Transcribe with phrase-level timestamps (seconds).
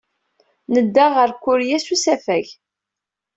[0.73, 2.47] Nedda ɣer Kurya s usafag.